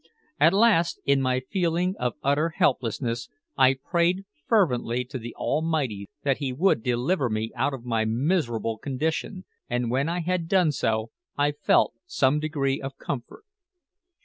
[0.39, 6.37] At last, in my feeling of utter helplessness, I prayed fervently to the Almighty that
[6.37, 11.11] He would deliver me out of my miserable condition; and when I had done so
[11.37, 13.43] I felt some degree of comfort.